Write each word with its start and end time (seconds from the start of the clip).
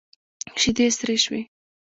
شيدې 0.59 0.87
سرې 0.97 1.15
شوې. 1.23 1.41